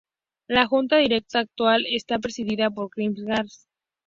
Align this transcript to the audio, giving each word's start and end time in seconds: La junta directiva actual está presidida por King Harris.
La 0.47 0.65
junta 0.65 0.97
directiva 0.97 1.41
actual 1.41 1.85
está 1.87 2.17
presidida 2.17 2.71
por 2.71 2.89
King 2.89 3.13
Harris. 3.29 3.67